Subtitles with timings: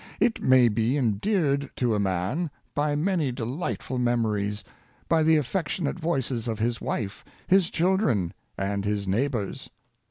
[0.19, 4.63] It may be endeared to a man by many delightful memories—
[5.07, 9.69] by the affectionate voices of his wife, his children and his neighbors.